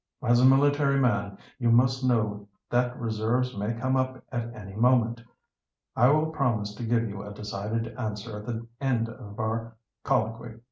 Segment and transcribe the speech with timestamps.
[0.23, 5.23] "As a military man, you must know that reserves may come up at any moment.
[5.95, 10.53] I will promise to give you a decided answer at the end of our colloquy.